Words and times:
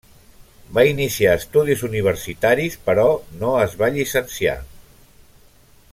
Va 0.77 0.85
iniciar 0.91 1.35
estudis 1.41 1.83
universitaris 1.89 2.79
però 2.89 3.05
no 3.43 3.53
es 3.67 3.79
va 3.83 3.91
llicenciar. 3.99 4.57